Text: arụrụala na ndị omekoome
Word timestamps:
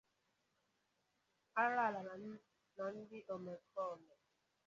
arụrụala 1.59 1.99
na 2.05 2.13
ndị 2.93 3.19
omekoome 3.33 4.13